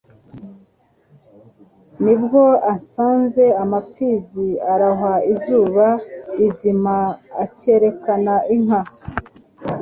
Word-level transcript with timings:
Ni 2.03 2.15
bwo 2.21 2.43
asanze 2.75 3.43
amapfizi 3.63 4.49
arohaIzuba 4.73 5.85
rizima 6.37 6.95
akerekana 7.43 8.33
inka 8.55 8.81